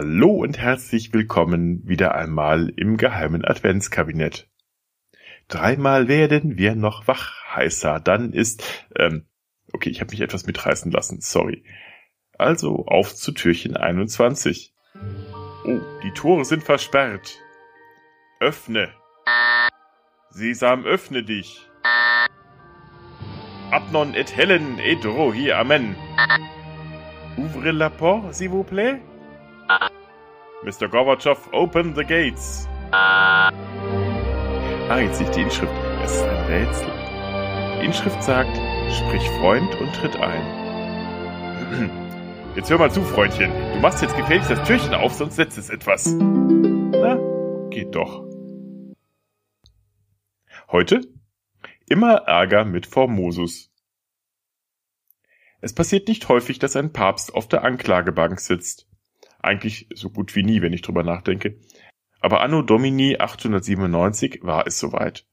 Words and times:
Hallo 0.00 0.30
und 0.30 0.58
herzlich 0.58 1.12
willkommen 1.12 1.82
wieder 1.88 2.14
einmal 2.14 2.72
im 2.76 2.98
geheimen 2.98 3.44
Adventskabinett. 3.44 4.48
Dreimal 5.48 6.06
werden 6.06 6.56
wir 6.56 6.76
noch 6.76 7.08
wach 7.08 7.32
heißer, 7.56 7.98
dann 7.98 8.32
ist, 8.32 8.86
ähm, 8.94 9.26
okay, 9.72 9.90
ich 9.90 10.00
habe 10.00 10.12
mich 10.12 10.20
etwas 10.20 10.46
mitreißen 10.46 10.92
lassen, 10.92 11.20
sorry. 11.20 11.64
Also 12.38 12.86
auf 12.86 13.12
zu 13.12 13.32
Türchen 13.32 13.76
21. 13.76 14.72
Oh, 15.64 15.80
die 16.04 16.12
Tore 16.12 16.44
sind 16.44 16.62
versperrt. 16.62 17.36
Öffne. 18.38 18.90
Sesam, 20.30 20.84
öffne 20.84 21.24
dich. 21.24 21.68
Abnon 23.72 24.14
et 24.14 24.36
Helen 24.36 24.78
et 24.78 25.04
rohi, 25.04 25.50
amen. 25.50 25.96
Ouvre 27.36 27.72
la 27.72 27.90
porte, 27.90 28.32
s'il 28.32 28.50
vous 28.50 28.62
plaît. 28.62 29.00
Mr. 30.64 30.88
Gorbatschow, 30.88 31.38
open 31.52 31.94
the 31.94 32.02
gates. 32.02 32.66
Ah, 32.90 33.50
jetzt 34.98 35.18
sehe 35.18 35.28
ich 35.28 35.34
die 35.34 35.42
Inschrift. 35.42 35.72
Es 36.02 36.16
ist 36.16 36.24
ein 36.24 36.46
Rätsel. 36.46 36.90
Die 37.80 37.86
Inschrift 37.86 38.20
sagt, 38.24 38.56
sprich 38.90 39.22
Freund 39.38 39.72
und 39.80 39.94
tritt 39.94 40.16
ein. 40.16 41.90
Jetzt 42.56 42.70
hör 42.70 42.78
mal 42.78 42.90
zu, 42.90 43.02
Freundchen. 43.02 43.52
Du 43.74 43.78
machst 43.78 44.02
jetzt 44.02 44.16
gefälligst 44.16 44.50
das 44.50 44.66
Türchen 44.66 44.92
auf, 44.92 45.12
sonst 45.12 45.36
setzt 45.36 45.58
es 45.58 45.70
etwas. 45.70 46.12
Na, 46.16 47.16
geht 47.70 47.94
doch. 47.94 48.24
Heute? 50.72 51.02
Immer 51.88 52.22
Ärger 52.26 52.64
mit 52.64 52.86
Formosus. 52.86 53.70
Es 55.60 55.72
passiert 55.72 56.08
nicht 56.08 56.28
häufig, 56.28 56.58
dass 56.58 56.74
ein 56.74 56.92
Papst 56.92 57.32
auf 57.32 57.46
der 57.46 57.62
Anklagebank 57.62 58.40
sitzt. 58.40 58.87
Eigentlich 59.38 59.88
so 59.94 60.10
gut 60.10 60.34
wie 60.34 60.42
nie, 60.42 60.62
wenn 60.62 60.72
ich 60.72 60.82
drüber 60.82 61.02
nachdenke. 61.02 61.58
Aber 62.20 62.40
anno 62.40 62.62
Domini 62.62 63.16
897 63.18 64.40
war 64.42 64.66
es 64.66 64.78
soweit. 64.78 65.26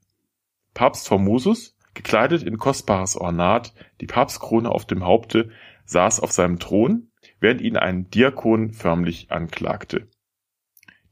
Papst 0.74 1.08
Formosus, 1.08 1.78
gekleidet 1.94 2.44
in 2.44 2.58
kostbares 2.58 3.16
Ornat, 3.16 3.74
die 4.02 4.06
Papstkrone 4.06 4.70
auf 4.70 4.86
dem 4.86 5.04
Haupte, 5.04 5.50
saß 5.86 6.20
auf 6.20 6.32
seinem 6.32 6.60
Thron, 6.60 7.12
während 7.40 7.62
ihn 7.62 7.78
ein 7.78 8.10
Diakon 8.10 8.74
förmlich 8.74 9.32
anklagte. 9.32 10.08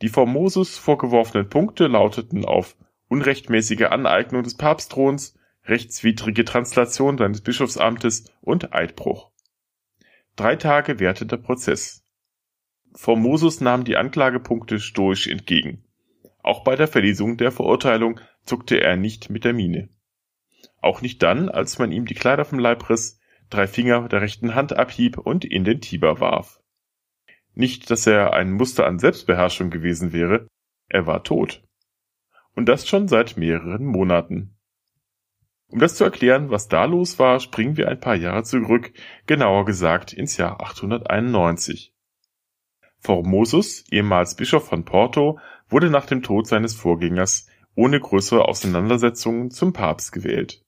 Die 0.02 0.10
Formosus 0.10 0.78
vorgeworfenen 0.78 1.50
Punkte 1.50 1.88
lauteten 1.88 2.46
auf 2.46 2.76
unrechtmäßige 3.08 3.84
Aneignung 3.84 4.44
des 4.44 4.58
Papstthrons, 4.58 5.40
rechtswidrige 5.66 6.44
Translation 6.44 7.18
seines 7.18 7.42
Bischofsamtes 7.42 8.26
und 8.42 8.74
Eidbruch. 8.74 9.32
Drei 10.36 10.56
Tage 10.56 11.00
währte 11.00 11.26
der 11.26 11.38
Prozess. 11.38 12.03
Formosus 12.96 13.62
nahm 13.62 13.84
die 13.84 13.98
Anklagepunkte 13.98 14.80
stoisch 14.80 15.28
entgegen. 15.28 15.84
Auch 16.44 16.64
bei 16.64 16.76
der 16.76 16.88
Verlesung 16.88 17.38
der 17.38 17.52
Verurteilung 17.52 18.20
zuckte 18.46 18.80
er 18.80 18.98
nicht 18.98 19.30
mit 19.30 19.46
der 19.46 19.54
Miene. 19.54 19.90
Auch 20.82 21.02
nicht 21.02 21.24
dann, 21.24 21.50
als 21.50 21.80
man 21.80 21.92
ihm 21.92 22.06
die 22.06 22.14
Kleider 22.14 22.46
vom 22.46 22.60
Leib 22.60 22.90
riss, 22.90 23.20
drei 23.50 23.68
Finger 23.68 24.08
der 24.10 24.22
rechten 24.22 24.54
Hand 24.54 24.74
abhieb 24.74 25.18
und 25.18 25.46
in 25.46 25.64
den 25.64 25.82
Tiber 25.82 26.20
warf. 26.20 26.60
Nicht, 27.56 27.90
dass 27.90 28.06
er 28.08 28.34
ein 28.34 28.52
Muster 28.52 28.86
an 28.86 29.00
Selbstbeherrschung 29.00 29.70
gewesen 29.70 30.12
wäre, 30.12 30.48
er 30.90 31.08
war 31.08 31.24
tot. 31.24 31.64
Und 32.56 32.68
das 32.68 32.88
schon 32.88 33.08
seit 33.08 33.38
mehreren 33.38 33.86
Monaten. 33.86 34.58
Um 35.68 35.80
das 35.80 35.96
zu 35.96 36.04
erklären, 36.04 36.52
was 36.52 36.68
da 36.68 36.86
los 36.86 37.18
war, 37.18 37.40
springen 37.40 37.78
wir 37.78 37.88
ein 37.88 38.00
paar 38.00 38.16
Jahre 38.16 38.44
zurück, 38.44 38.92
genauer 39.26 39.66
gesagt 39.66 40.14
ins 40.14 40.38
Jahr 40.38 40.62
891. 40.62 41.93
Formosus, 43.04 43.84
ehemals 43.92 44.36
Bischof 44.36 44.68
von 44.68 44.86
Porto, 44.86 45.40
wurde 45.70 45.90
nach 45.90 46.06
dem 46.06 46.24
Tod 46.24 46.48
seines 46.48 46.74
Vorgängers 46.74 47.48
ohne 47.76 48.00
größere 48.00 48.48
Auseinandersetzungen 48.48 49.52
zum 49.52 49.74
Papst 49.74 50.12
gewählt. 50.14 50.64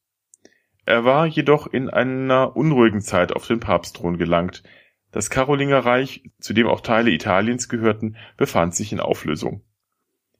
Er 0.86 1.06
war 1.06 1.26
jedoch 1.26 1.68
in 1.68 1.90
einer 1.90 2.56
unruhigen 2.56 3.02
Zeit 3.02 3.34
auf 3.34 3.48
den 3.48 3.60
Papstthron 3.60 4.18
gelangt. 4.18 4.64
Das 5.12 5.30
Karolingerreich, 5.30 6.30
zu 6.40 6.54
dem 6.54 6.68
auch 6.68 6.82
Teile 6.82 7.12
Italiens 7.12 7.70
gehörten, 7.70 8.18
befand 8.38 8.76
sich 8.76 8.92
in 8.92 9.00
Auflösung. 9.00 9.62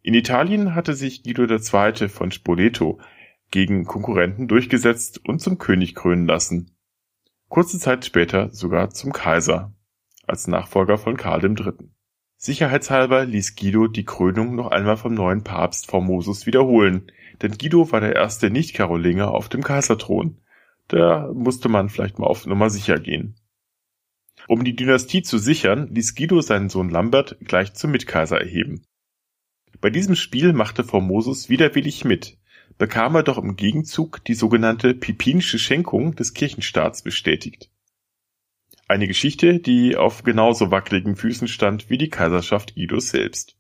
In 0.02 0.14
Italien 0.14 0.76
hatte 0.76 0.94
sich 0.94 1.24
Guido 1.24 1.46
II. 1.46 2.10
von 2.10 2.32
Spoleto 2.32 3.00
gegen 3.52 3.86
Konkurrenten 3.86 4.48
durchgesetzt 4.48 5.22
und 5.26 5.40
zum 5.40 5.58
König 5.58 5.96
krönen 5.96 6.28
lassen. 6.28 6.72
Kurze 7.48 7.80
Zeit 7.80 8.06
später 8.06 8.52
sogar 8.52 8.90
zum 8.90 9.14
Kaiser 9.14 9.75
als 10.28 10.48
Nachfolger 10.48 10.98
von 10.98 11.18
Karl 11.18 11.44
III. 11.44 11.74
Sicherheitshalber 12.38 13.26
ließ 13.26 13.56
Guido 13.56 13.88
die 13.88 14.06
Krönung 14.06 14.56
noch 14.56 14.68
einmal 14.68 14.98
vom 14.98 15.14
neuen 15.14 15.44
Papst 15.44 15.88
Formosus 15.88 16.46
wiederholen, 16.46 17.12
denn 17.42 17.58
Guido 17.58 17.92
war 17.92 18.02
der 18.02 18.16
erste 18.16 18.50
Nicht-Karolinger 18.50 19.32
auf 19.32 19.50
dem 19.50 19.64
Kaiserthron. 19.64 20.38
Da 20.88 21.32
musste 21.34 21.70
man 21.70 21.90
vielleicht 21.90 22.20
mal 22.20 22.28
auf 22.28 22.46
Nummer 22.46 22.70
sicher 22.70 23.00
gehen. 23.00 23.36
Um 24.48 24.64
die 24.64 24.76
Dynastie 24.76 25.24
zu 25.24 25.38
sichern, 25.38 25.88
ließ 25.94 26.16
Guido 26.16 26.42
seinen 26.42 26.70
Sohn 26.70 26.90
Lambert 26.90 27.38
gleich 27.42 27.74
zum 27.74 27.92
Mitkaiser 27.92 28.40
erheben. 28.40 28.86
Bei 29.82 29.90
diesem 29.90 30.16
Spiel 30.16 30.54
machte 30.54 30.84
Formosus 30.84 31.50
widerwillig 31.50 32.06
mit, 32.06 32.38
bekam 32.78 33.16
er 33.16 33.24
doch 33.24 33.38
im 33.38 33.56
Gegenzug 33.56 34.24
die 34.26 34.34
sogenannte 34.36 34.94
Pipinische 34.94 35.58
Schenkung 35.58 36.16
des 36.16 36.34
Kirchenstaats 36.34 37.02
bestätigt. 37.02 37.72
Eine 38.88 39.08
Geschichte, 39.08 39.60
die 39.60 39.98
auf 39.98 40.22
genauso 40.22 40.70
wackeligen 40.70 41.16
Füßen 41.16 41.48
stand 41.48 41.90
wie 41.90 41.98
die 41.98 42.10
Kaiserschaft 42.10 42.76
Guidos 42.76 43.10
selbst. 43.10 43.58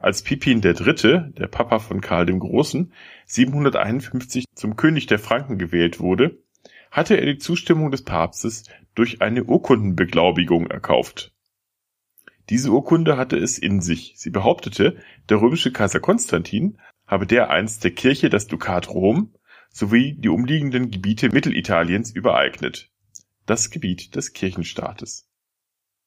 Als 0.00 0.22
Pippin 0.22 0.60
III., 0.64 1.30
der 1.38 1.46
Papa 1.46 1.78
von 1.78 2.00
Karl 2.00 2.26
dem 2.26 2.40
Großen, 2.40 2.92
751 3.26 4.46
zum 4.56 4.74
König 4.74 5.06
der 5.06 5.20
Franken 5.20 5.58
gewählt 5.58 6.00
wurde, 6.00 6.42
hatte 6.90 7.16
er 7.16 7.26
die 7.26 7.38
Zustimmung 7.38 7.92
des 7.92 8.02
Papstes 8.02 8.64
durch 8.96 9.22
eine 9.22 9.44
Urkundenbeglaubigung 9.44 10.66
erkauft. 10.66 11.32
Diese 12.50 12.70
Urkunde 12.70 13.16
hatte 13.16 13.36
es 13.36 13.58
in 13.58 13.80
sich. 13.80 14.14
Sie 14.16 14.30
behauptete, 14.30 14.96
der 15.28 15.40
römische 15.40 15.70
Kaiser 15.70 16.00
Konstantin 16.00 16.78
habe 17.06 17.28
dereinst 17.28 17.84
der 17.84 17.92
Kirche 17.92 18.28
das 18.28 18.48
Dukat 18.48 18.88
Rom 18.88 19.32
sowie 19.70 20.14
die 20.14 20.28
umliegenden 20.28 20.90
Gebiete 20.90 21.30
Mittelitaliens 21.30 22.10
übereignet 22.10 22.91
das 23.46 23.70
Gebiet 23.70 24.14
des 24.14 24.32
Kirchenstaates. 24.32 25.28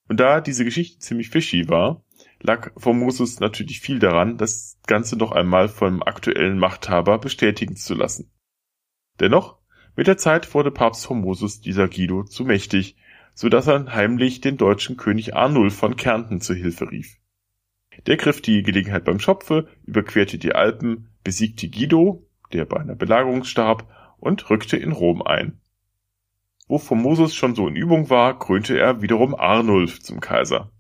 Und 0.08 0.20
da 0.20 0.42
diese 0.42 0.66
Geschichte 0.66 1.00
ziemlich 1.00 1.30
fishy 1.30 1.68
war, 1.68 2.04
lag 2.42 2.72
Formosus 2.78 3.40
natürlich 3.40 3.80
viel 3.80 4.00
daran, 4.00 4.38
das 4.38 4.78
Ganze 4.86 5.16
noch 5.16 5.32
einmal 5.32 5.68
vom 5.68 6.04
aktuellen 6.04 6.60
Machthaber 6.60 7.18
bestätigen 7.18 7.76
zu 7.76 7.96
lassen. 7.96 8.32
Dennoch, 9.20 9.58
mit 9.96 10.08
der 10.08 10.18
Zeit 10.18 10.54
wurde 10.54 10.72
Papst 10.72 11.06
Formosus 11.06 11.62
dieser 11.62 11.88
Guido 11.88 12.24
zu 12.24 12.44
mächtig, 12.44 12.98
so 13.34 13.50
dass 13.50 13.68
er 13.68 13.94
heimlich 13.94 14.42
den 14.42 14.58
deutschen 14.58 14.98
König 14.98 15.36
Arnulf 15.36 15.76
von 15.76 15.96
Kärnten 15.96 16.42
zu 16.42 16.54
Hilfe 16.54 16.92
rief. 16.92 17.18
Der 18.06 18.18
griff 18.18 18.42
die 18.42 18.62
Gelegenheit 18.62 19.06
beim 19.06 19.20
Schopfe, 19.20 19.68
überquerte 19.86 20.38
die 20.38 20.54
Alpen, 20.54 21.10
besiegte 21.24 21.70
Guido, 21.70 22.28
der 22.54 22.66
bei 22.66 22.78
einer 22.78 22.96
Belagerung 22.96 23.44
starb, 23.44 23.90
und 24.18 24.50
rückte 24.50 24.78
in 24.78 24.92
Rom 24.92 25.22
ein. 25.22 25.62
Wo 26.68 26.80
Formosus 26.80 27.36
schon 27.36 27.54
so 27.54 27.68
in 27.68 27.76
Übung 27.76 28.10
war, 28.10 28.40
krönte 28.40 28.78
er 28.78 29.02
wiederum 29.02 29.36
Arnulf 29.36 30.00
zum 30.02 30.20
Kaiser. 30.20 30.72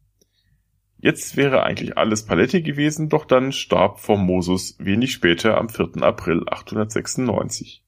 Jetzt 0.97 1.37
wäre 1.37 1.61
eigentlich 1.61 1.97
alles 1.97 2.25
Paletti 2.25 2.63
gewesen, 2.63 3.09
doch 3.09 3.25
dann 3.25 3.51
starb 3.51 3.99
Formosus 3.99 4.77
wenig 4.79 5.11
später 5.11 5.57
am 5.57 5.69
4. 5.69 6.01
April 6.01 6.43
896. 6.49 7.83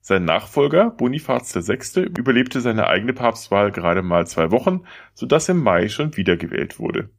Sein 0.00 0.24
Nachfolger 0.24 0.90
Bonifaz 0.90 1.54
VI. 1.54 2.02
überlebte 2.02 2.60
seine 2.60 2.86
eigene 2.86 3.12
Papstwahl 3.12 3.72
gerade 3.72 4.02
mal 4.02 4.26
zwei 4.26 4.52
Wochen, 4.52 4.82
so 5.14 5.26
dass 5.26 5.48
im 5.48 5.60
Mai 5.60 5.88
schon 5.88 6.16
wiedergewählt 6.16 6.78
wurde. 6.78 7.10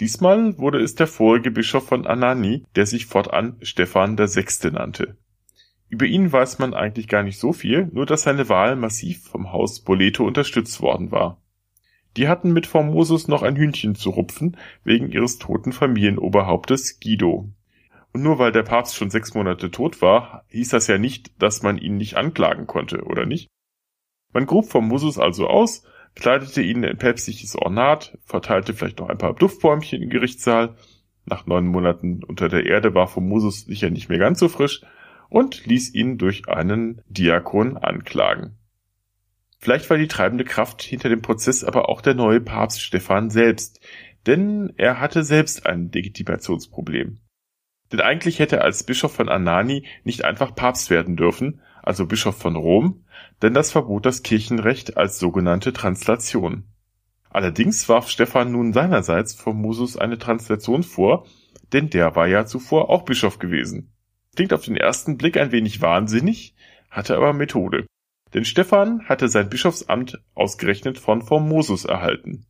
Diesmal 0.00 0.58
wurde 0.58 0.80
es 0.80 0.96
der 0.96 1.06
vorige 1.06 1.52
Bischof 1.52 1.86
von 1.86 2.06
Anani, 2.06 2.64
der 2.74 2.86
sich 2.86 3.06
fortan 3.06 3.58
Stephan 3.62 4.18
VI. 4.18 4.70
nannte. 4.70 5.18
Über 5.90 6.06
ihn 6.06 6.32
weiß 6.32 6.60
man 6.60 6.72
eigentlich 6.72 7.08
gar 7.08 7.24
nicht 7.24 7.38
so 7.38 7.52
viel, 7.52 7.90
nur 7.92 8.06
dass 8.06 8.22
seine 8.22 8.48
Wahl 8.48 8.76
massiv 8.76 9.24
vom 9.24 9.52
Haus 9.52 9.78
Spoleto 9.78 10.24
unterstützt 10.24 10.80
worden 10.80 11.10
war. 11.10 11.42
Die 12.16 12.28
hatten 12.28 12.52
mit 12.52 12.66
Formosus 12.66 13.26
noch 13.26 13.42
ein 13.42 13.56
Hühnchen 13.56 13.96
zu 13.96 14.10
rupfen, 14.10 14.56
wegen 14.84 15.10
ihres 15.10 15.38
toten 15.38 15.72
Familienoberhauptes 15.72 17.00
Guido. 17.00 17.48
Und 18.12 18.22
nur 18.22 18.38
weil 18.38 18.52
der 18.52 18.62
Papst 18.62 18.96
schon 18.96 19.10
sechs 19.10 19.34
Monate 19.34 19.70
tot 19.70 20.00
war, 20.00 20.44
hieß 20.48 20.70
das 20.70 20.86
ja 20.86 20.96
nicht, 20.96 21.32
dass 21.42 21.62
man 21.62 21.76
ihn 21.76 21.96
nicht 21.96 22.16
anklagen 22.16 22.66
konnte, 22.66 23.02
oder 23.04 23.26
nicht? 23.26 23.48
Man 24.32 24.46
grub 24.46 24.66
Formosus 24.66 25.18
also 25.18 25.48
aus, 25.48 25.84
kleidete 26.14 26.62
ihn 26.62 26.84
in 26.84 26.98
päpstliches 26.98 27.56
Ornat, 27.56 28.16
verteilte 28.24 28.74
vielleicht 28.74 29.00
noch 29.00 29.08
ein 29.08 29.18
paar 29.18 29.34
Duftbäumchen 29.34 30.02
im 30.02 30.10
Gerichtssaal. 30.10 30.76
Nach 31.26 31.46
neun 31.46 31.66
Monaten 31.66 32.22
unter 32.24 32.48
der 32.48 32.66
Erde 32.66 32.94
war 32.94 33.08
Formosus 33.08 33.62
sicher 33.66 33.90
nicht 33.90 34.08
mehr 34.08 34.18
ganz 34.18 34.38
so 34.38 34.48
frisch, 34.48 34.82
und 35.30 35.64
ließ 35.64 35.94
ihn 35.94 36.18
durch 36.18 36.48
einen 36.48 37.00
Diakon 37.08 37.78
anklagen. 37.78 38.58
Vielleicht 39.58 39.88
war 39.88 39.96
die 39.96 40.08
treibende 40.08 40.44
Kraft 40.44 40.82
hinter 40.82 41.08
dem 41.08 41.22
Prozess 41.22 41.64
aber 41.64 41.88
auch 41.88 42.00
der 42.00 42.14
neue 42.14 42.40
Papst 42.40 42.82
Stephan 42.82 43.30
selbst, 43.30 43.80
denn 44.26 44.72
er 44.76 45.00
hatte 45.00 45.22
selbst 45.22 45.66
ein 45.66 45.90
Legitimationsproblem. 45.92 47.20
Denn 47.92 48.00
eigentlich 48.00 48.38
hätte 48.38 48.56
er 48.56 48.64
als 48.64 48.84
Bischof 48.84 49.12
von 49.12 49.28
Anani 49.28 49.86
nicht 50.04 50.24
einfach 50.24 50.54
Papst 50.54 50.90
werden 50.90 51.16
dürfen, 51.16 51.60
also 51.82 52.06
Bischof 52.06 52.36
von 52.36 52.56
Rom, 52.56 53.04
denn 53.42 53.54
das 53.54 53.72
verbot 53.72 54.06
das 54.06 54.22
Kirchenrecht 54.22 54.96
als 54.96 55.18
sogenannte 55.18 55.72
Translation. 55.72 56.64
Allerdings 57.30 57.88
warf 57.88 58.08
Stephan 58.08 58.52
nun 58.52 58.72
seinerseits 58.72 59.34
Formosus 59.34 59.96
eine 59.96 60.18
Translation 60.18 60.82
vor, 60.82 61.26
denn 61.72 61.90
der 61.90 62.16
war 62.16 62.26
ja 62.26 62.44
zuvor 62.44 62.90
auch 62.90 63.04
Bischof 63.04 63.38
gewesen. 63.38 63.92
Klingt 64.40 64.54
auf 64.54 64.64
den 64.64 64.78
ersten 64.78 65.18
Blick 65.18 65.36
ein 65.36 65.52
wenig 65.52 65.82
wahnsinnig, 65.82 66.54
hatte 66.88 67.14
aber 67.14 67.34
Methode. 67.34 67.84
Denn 68.32 68.46
Stephan 68.46 69.06
hatte 69.06 69.28
sein 69.28 69.50
Bischofsamt 69.50 70.18
ausgerechnet 70.34 70.96
von 70.96 71.20
Formosus 71.20 71.84
erhalten. 71.84 72.46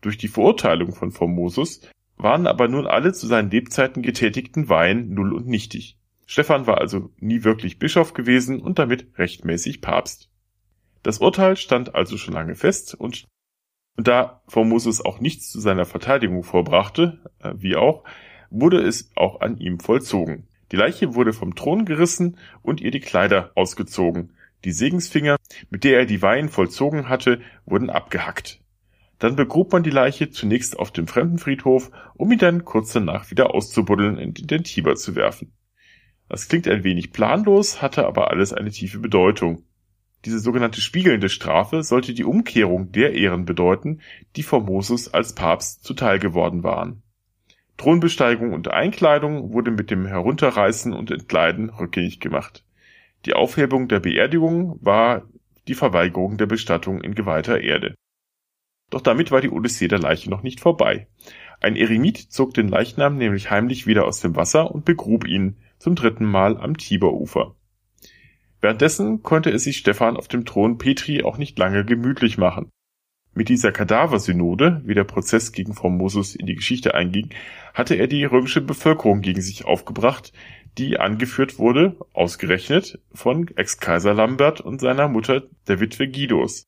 Durch 0.00 0.16
die 0.16 0.28
Verurteilung 0.28 0.94
von 0.94 1.12
Formosus 1.12 1.82
waren 2.16 2.46
aber 2.46 2.66
nun 2.68 2.86
alle 2.86 3.12
zu 3.12 3.26
seinen 3.26 3.50
Lebzeiten 3.50 4.00
getätigten 4.00 4.70
Weihen 4.70 5.12
null 5.12 5.34
und 5.34 5.46
nichtig. 5.46 5.98
Stephan 6.24 6.66
war 6.66 6.78
also 6.78 7.10
nie 7.18 7.44
wirklich 7.44 7.78
Bischof 7.78 8.14
gewesen 8.14 8.62
und 8.62 8.78
damit 8.78 9.18
rechtmäßig 9.18 9.82
Papst. 9.82 10.30
Das 11.02 11.18
Urteil 11.18 11.58
stand 11.58 11.94
also 11.94 12.16
schon 12.16 12.32
lange 12.32 12.54
fest 12.54 12.94
und, 12.94 13.26
und 13.98 14.08
da 14.08 14.40
Formosus 14.48 15.04
auch 15.04 15.20
nichts 15.20 15.50
zu 15.50 15.60
seiner 15.60 15.84
Verteidigung 15.84 16.42
vorbrachte, 16.42 17.20
äh, 17.40 17.52
wie 17.58 17.76
auch, 17.76 18.04
wurde 18.48 18.80
es 18.80 19.10
auch 19.14 19.42
an 19.42 19.58
ihm 19.58 19.78
vollzogen. 19.78 20.48
Die 20.70 20.76
Leiche 20.76 21.14
wurde 21.14 21.32
vom 21.32 21.54
Thron 21.54 21.84
gerissen 21.84 22.36
und 22.62 22.80
ihr 22.80 22.90
die 22.90 23.00
Kleider 23.00 23.52
ausgezogen. 23.54 24.34
Die 24.64 24.72
Segensfinger, 24.72 25.36
mit 25.70 25.84
der 25.84 26.00
er 26.00 26.06
die 26.06 26.20
Weihen 26.20 26.48
vollzogen 26.48 27.08
hatte, 27.08 27.40
wurden 27.64 27.90
abgehackt. 27.90 28.60
Dann 29.18 29.36
begrub 29.36 29.72
man 29.72 29.82
die 29.82 29.90
Leiche 29.90 30.30
zunächst 30.30 30.78
auf 30.78 30.92
dem 30.92 31.06
Fremdenfriedhof, 31.06 31.90
um 32.14 32.30
ihn 32.30 32.38
dann 32.38 32.64
kurz 32.64 32.92
danach 32.92 33.30
wieder 33.30 33.54
auszubuddeln 33.54 34.18
und 34.18 34.38
in 34.38 34.46
den 34.46 34.64
Tiber 34.64 34.94
zu 34.94 35.14
werfen. 35.16 35.52
Das 36.28 36.48
klingt 36.48 36.68
ein 36.68 36.84
wenig 36.84 37.12
planlos, 37.12 37.80
hatte 37.80 38.06
aber 38.06 38.30
alles 38.30 38.52
eine 38.52 38.70
tiefe 38.70 38.98
Bedeutung. 38.98 39.64
Diese 40.24 40.40
sogenannte 40.40 40.80
spiegelnde 40.80 41.28
Strafe 41.28 41.82
sollte 41.82 42.12
die 42.12 42.24
Umkehrung 42.24 42.92
der 42.92 43.14
Ehren 43.14 43.44
bedeuten, 43.44 44.00
die 44.36 44.42
Formosus 44.42 45.08
als 45.08 45.34
Papst 45.34 45.84
zuteil 45.84 46.18
geworden 46.18 46.62
waren. 46.62 47.02
Thronbesteigung 47.78 48.52
und 48.52 48.68
Einkleidung 48.68 49.52
wurde 49.52 49.70
mit 49.70 49.90
dem 49.90 50.04
Herunterreißen 50.04 50.92
und 50.92 51.10
Entkleiden 51.10 51.70
rückgängig 51.70 52.20
gemacht. 52.20 52.64
Die 53.24 53.34
Aufhebung 53.34 53.88
der 53.88 54.00
Beerdigung 54.00 54.78
war 54.82 55.28
die 55.68 55.74
Verweigerung 55.74 56.38
der 56.38 56.46
Bestattung 56.46 57.00
in 57.00 57.14
geweihter 57.14 57.60
Erde. 57.60 57.94
Doch 58.90 59.00
damit 59.00 59.30
war 59.30 59.40
die 59.40 59.50
Odyssee 59.50 59.86
der 59.86 60.00
Leiche 60.00 60.28
noch 60.28 60.42
nicht 60.42 60.60
vorbei. 60.60 61.06
Ein 61.60 61.76
Eremit 61.76 62.18
zog 62.18 62.52
den 62.54 62.68
Leichnam 62.68 63.16
nämlich 63.16 63.50
heimlich 63.50 63.86
wieder 63.86 64.06
aus 64.06 64.20
dem 64.20 64.34
Wasser 64.34 64.70
und 64.70 64.84
begrub 64.84 65.26
ihn 65.26 65.56
zum 65.78 65.94
dritten 65.94 66.24
Mal 66.24 66.56
am 66.56 66.76
Tiberufer. 66.76 67.54
Währenddessen 68.60 69.22
konnte 69.22 69.50
es 69.50 69.62
sich 69.62 69.76
Stephan 69.76 70.16
auf 70.16 70.26
dem 70.26 70.44
Thron 70.44 70.78
Petri 70.78 71.22
auch 71.22 71.38
nicht 71.38 71.58
lange 71.58 71.84
gemütlich 71.84 72.38
machen. 72.38 72.70
Mit 73.38 73.48
dieser 73.50 73.70
Kadaversynode, 73.70 74.82
wie 74.84 74.94
der 74.94 75.04
Prozess 75.04 75.52
gegen 75.52 75.72
Formosus 75.72 76.34
in 76.34 76.46
die 76.46 76.56
Geschichte 76.56 76.94
einging, 76.96 77.30
hatte 77.72 77.94
er 77.94 78.08
die 78.08 78.24
römische 78.24 78.60
Bevölkerung 78.60 79.20
gegen 79.20 79.42
sich 79.42 79.64
aufgebracht, 79.64 80.32
die 80.76 80.98
angeführt 80.98 81.60
wurde, 81.60 81.94
ausgerechnet, 82.12 82.98
von 83.12 83.46
Ex-Kaiser 83.54 84.12
Lambert 84.12 84.60
und 84.60 84.80
seiner 84.80 85.06
Mutter, 85.06 85.44
der 85.68 85.78
Witwe 85.78 86.08
Guidos. 86.08 86.66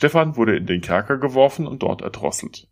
Stephan 0.00 0.34
wurde 0.34 0.56
in 0.56 0.66
den 0.66 0.80
Kerker 0.80 1.18
geworfen 1.18 1.68
und 1.68 1.84
dort 1.84 2.02
erdrosselt. 2.02 2.66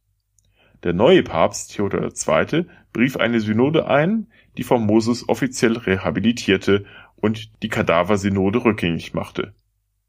Der 0.82 0.92
neue 0.92 1.22
Papst 1.22 1.76
Theodor 1.76 2.02
II. 2.02 2.66
brief 2.92 3.16
eine 3.16 3.38
Synode 3.38 3.86
ein, 3.86 4.26
die 4.56 4.64
Formosus 4.64 5.28
offiziell 5.28 5.76
rehabilitierte 5.76 6.84
und 7.14 7.62
die 7.62 7.68
Kadaversynode 7.68 8.64
rückgängig 8.64 9.14
machte. 9.14 9.54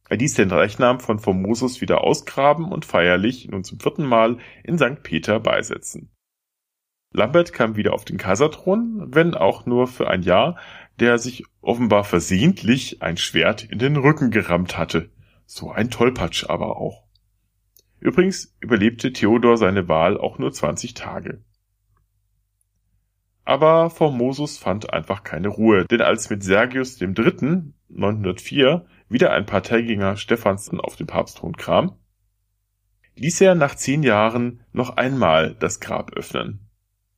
Er 0.09 0.17
ließ 0.17 0.33
den 0.33 0.49
Leichnam 0.49 0.99
von 0.99 1.19
Formosus 1.19 1.81
wieder 1.81 2.03
ausgraben 2.03 2.71
und 2.71 2.83
feierlich 2.83 3.47
nun 3.47 3.63
zum 3.63 3.79
vierten 3.79 4.05
Mal 4.05 4.39
in 4.63 4.79
St. 4.79 5.03
Peter 5.03 5.39
beisetzen. 5.39 6.09
Lambert 7.13 7.53
kam 7.53 7.75
wieder 7.75 7.93
auf 7.93 8.05
den 8.05 8.17
Kaiserthron, 8.17 9.13
wenn 9.13 9.35
auch 9.35 9.67
nur 9.67 9.87
für 9.87 10.09
ein 10.09 10.23
Jahr, 10.23 10.57
der 10.99 11.19
sich 11.19 11.43
offenbar 11.61 12.03
versehentlich 12.03 13.03
ein 13.03 13.17
Schwert 13.17 13.63
in 13.63 13.77
den 13.77 13.97
Rücken 13.97 14.31
gerammt 14.31 14.77
hatte. 14.77 15.11
So 15.45 15.71
ein 15.71 15.91
Tollpatsch 15.91 16.49
aber 16.49 16.77
auch. 16.77 17.03
Übrigens 17.99 18.55
überlebte 18.61 19.13
Theodor 19.13 19.57
seine 19.57 19.87
Wahl 19.87 20.17
auch 20.17 20.39
nur 20.39 20.51
20 20.51 20.95
Tage. 20.95 21.43
Aber 23.45 23.89
Formosus 23.89 24.57
fand 24.57 24.91
einfach 24.93 25.23
keine 25.23 25.49
Ruhe, 25.49 25.85
denn 25.85 26.01
als 26.01 26.29
mit 26.29 26.43
Sergius 26.43 26.99
III. 26.99 27.73
904 27.89 28.85
wieder 29.09 29.31
ein 29.33 29.45
Parteigänger 29.45 30.15
Stephansen 30.15 30.79
auf 30.79 30.95
den 30.95 31.07
Papstthron 31.07 31.57
kam, 31.57 31.97
ließ 33.15 33.41
er 33.41 33.55
nach 33.55 33.75
zehn 33.75 34.03
Jahren 34.03 34.63
noch 34.71 34.95
einmal 34.97 35.55
das 35.55 35.79
Grab 35.79 36.13
öffnen. 36.13 36.69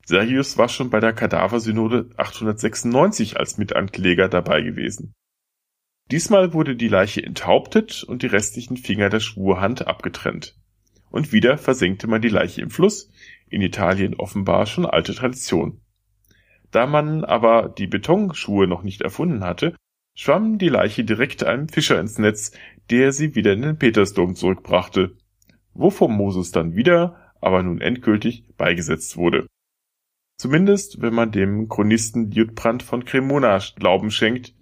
Sergius 0.06 0.58
war 0.58 0.68
schon 0.68 0.90
bei 0.90 1.00
der 1.00 1.14
Kadaversynode 1.14 2.10
896 2.18 3.38
als 3.38 3.58
Mitankläger 3.58 4.30
dabei 4.30 4.62
gewesen. 4.62 5.14
Diesmal 6.10 6.54
wurde 6.54 6.76
die 6.76 6.88
Leiche 6.88 7.24
enthauptet 7.24 8.04
und 8.04 8.24
die 8.24 8.28
restlichen 8.28 8.78
Finger 8.78 9.10
der 9.10 9.20
Schwurhand 9.20 9.88
abgetrennt. 9.88 10.58
Und 11.10 11.32
wieder 11.32 11.58
versenkte 11.58 12.08
man 12.08 12.22
die 12.22 12.30
Leiche 12.30 12.62
im 12.62 12.70
Fluss, 12.70 13.10
in 13.50 13.62
Italien 13.62 14.16
offenbar 14.16 14.66
schon 14.66 14.86
alte 14.86 15.14
Tradition. 15.14 15.82
Da 16.72 16.88
man 16.88 17.24
aber 17.24 17.70
die 17.70 17.88
Betonschuhe 17.88 18.66
noch 18.66 18.82
nicht 18.82 19.02
erfunden 19.02 19.44
hatte, 19.44 19.76
schwamm 20.16 20.58
die 20.58 20.70
Leiche 20.70 21.04
direkt 21.04 21.44
einem 21.44 21.70
Fischer 21.70 22.00
ins 22.00 22.18
Netz, 22.18 22.52
der 22.90 23.12
sie 23.12 23.36
wieder 23.36 23.54
in 23.54 23.62
den 23.62 23.78
Petersdom 23.78 24.36
zurückbrachte, 24.36 25.16
wovon 25.74 26.12
Moses 26.12 26.52
dann 26.52 26.76
wieder, 26.76 27.34
aber 27.40 27.64
nun 27.64 27.82
endgültig, 27.82 28.46
beigesetzt 28.58 29.18
wurde. 29.18 29.48
Zumindest, 30.38 31.02
wenn 31.02 31.14
man 31.14 31.32
dem 31.32 31.70
Chronisten 31.70 32.32
Liutprand 32.32 32.84
von 32.84 33.06
Cremona 33.06 33.60
Glauben 33.76 34.12
schenkt, 34.12 34.56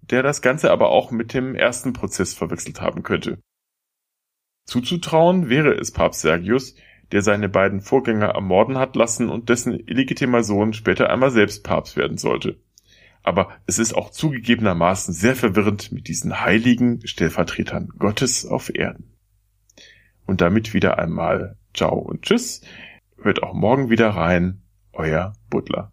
der 0.00 0.22
das 0.22 0.40
Ganze 0.40 0.70
aber 0.70 0.90
auch 0.90 1.10
mit 1.10 1.34
dem 1.34 1.54
ersten 1.54 1.92
Prozess 1.92 2.34
verwechselt 2.34 2.80
haben 2.80 3.02
könnte. 3.02 3.38
Zuzutrauen 4.66 5.48
wäre 5.48 5.74
es 5.74 5.92
Papst 5.92 6.22
Sergius, 6.22 6.74
der 7.12 7.22
seine 7.22 7.48
beiden 7.48 7.80
Vorgänger 7.80 8.28
ermorden 8.28 8.78
hat 8.78 8.96
lassen 8.96 9.28
und 9.28 9.48
dessen 9.48 9.74
illegitimer 9.74 10.42
Sohn 10.42 10.72
später 10.72 11.10
einmal 11.10 11.30
selbst 11.30 11.62
Papst 11.62 11.96
werden 11.96 12.18
sollte 12.18 12.58
aber 13.26 13.48
es 13.66 13.80
ist 13.80 13.92
auch 13.94 14.10
zugegebenermaßen 14.10 15.12
sehr 15.12 15.34
verwirrend 15.34 15.90
mit 15.90 16.06
diesen 16.06 16.40
heiligen 16.40 17.04
Stellvertretern 17.04 17.88
Gottes 17.98 18.46
auf 18.46 18.72
Erden. 18.72 19.16
Und 20.26 20.40
damit 20.40 20.74
wieder 20.74 20.98
einmal 20.98 21.58
Ciao 21.74 21.98
und 21.98 22.22
Tschüss. 22.22 22.60
Hört 23.20 23.42
auch 23.42 23.52
morgen 23.52 23.90
wieder 23.90 24.10
rein. 24.10 24.62
Euer 24.92 25.32
Butler. 25.50 25.92